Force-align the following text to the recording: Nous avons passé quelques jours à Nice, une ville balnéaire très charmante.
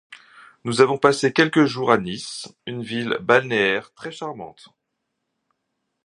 Nous 0.63 0.81
avons 0.81 0.97
passé 0.97 1.31
quelques 1.31 1.65
jours 1.65 1.91
à 1.91 1.99
Nice, 1.99 2.51
une 2.65 2.81
ville 2.81 3.19
balnéaire 3.21 3.93
très 3.93 4.11
charmante. 4.11 4.69